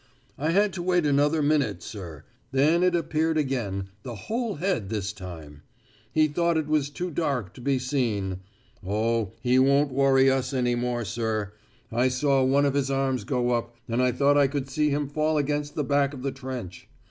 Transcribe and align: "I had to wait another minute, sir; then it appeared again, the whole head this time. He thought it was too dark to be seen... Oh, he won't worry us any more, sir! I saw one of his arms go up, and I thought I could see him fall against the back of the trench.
"I 0.35 0.49
had 0.49 0.73
to 0.73 0.81
wait 0.81 1.05
another 1.05 1.43
minute, 1.43 1.83
sir; 1.83 2.23
then 2.51 2.81
it 2.81 2.95
appeared 2.95 3.37
again, 3.37 3.89
the 4.01 4.15
whole 4.15 4.55
head 4.55 4.89
this 4.89 5.13
time. 5.13 5.61
He 6.11 6.27
thought 6.27 6.57
it 6.57 6.65
was 6.65 6.89
too 6.89 7.11
dark 7.11 7.53
to 7.53 7.61
be 7.61 7.77
seen... 7.77 8.39
Oh, 8.83 9.33
he 9.41 9.59
won't 9.59 9.91
worry 9.91 10.27
us 10.31 10.53
any 10.53 10.73
more, 10.73 11.05
sir! 11.05 11.53
I 11.91 12.07
saw 12.07 12.41
one 12.43 12.65
of 12.65 12.73
his 12.73 12.89
arms 12.89 13.25
go 13.25 13.51
up, 13.51 13.75
and 13.87 14.01
I 14.01 14.11
thought 14.11 14.39
I 14.39 14.47
could 14.47 14.71
see 14.71 14.89
him 14.89 15.07
fall 15.07 15.37
against 15.37 15.75
the 15.75 15.83
back 15.83 16.15
of 16.15 16.23
the 16.23 16.31
trench. 16.31 16.87